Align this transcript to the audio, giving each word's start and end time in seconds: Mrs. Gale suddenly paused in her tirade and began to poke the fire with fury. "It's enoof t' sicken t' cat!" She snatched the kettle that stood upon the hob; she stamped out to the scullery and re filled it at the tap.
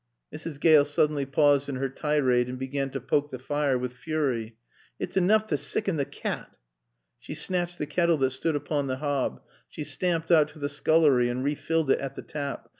Mrs. 0.33 0.59
Gale 0.59 0.83
suddenly 0.85 1.27
paused 1.27 1.69
in 1.69 1.75
her 1.75 1.87
tirade 1.87 2.49
and 2.49 2.57
began 2.57 2.89
to 2.89 2.99
poke 2.99 3.29
the 3.29 3.37
fire 3.37 3.77
with 3.77 3.93
fury. 3.93 4.57
"It's 4.97 5.15
enoof 5.15 5.47
t' 5.47 5.55
sicken 5.57 5.99
t' 5.99 6.05
cat!" 6.05 6.57
She 7.19 7.35
snatched 7.35 7.77
the 7.77 7.85
kettle 7.85 8.17
that 8.17 8.31
stood 8.31 8.55
upon 8.55 8.87
the 8.87 8.97
hob; 8.97 9.43
she 9.69 9.83
stamped 9.83 10.31
out 10.31 10.47
to 10.47 10.57
the 10.57 10.69
scullery 10.69 11.29
and 11.29 11.43
re 11.43 11.53
filled 11.53 11.91
it 11.91 11.99
at 11.99 12.15
the 12.15 12.23
tap. 12.23 12.67